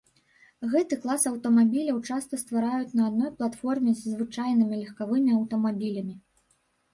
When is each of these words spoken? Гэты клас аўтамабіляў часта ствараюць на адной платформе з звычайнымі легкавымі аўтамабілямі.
Гэты 0.71 0.95
клас 1.01 1.25
аўтамабіляў 1.31 1.99
часта 2.15 2.39
ствараюць 2.43 2.95
на 3.01 3.03
адной 3.09 3.31
платформе 3.43 3.91
з 4.01 4.15
звычайнымі 4.15 4.81
легкавымі 4.81 5.29
аўтамабілямі. 5.37 6.15